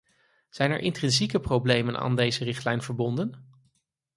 Zijn 0.49 0.71
er 0.71 0.79
intrinsieke 0.79 1.39
problemen 1.39 1.99
aan 1.99 2.15
deze 2.15 2.43
richtlijn 2.43 2.81
verbonden? 2.81 3.49